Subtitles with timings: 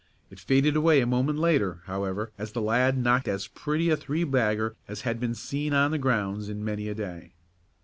[0.31, 4.23] It faded away a moment later, however, as the lad knocked as pretty a three
[4.23, 7.33] bagger as had been seen on the grounds in many a day.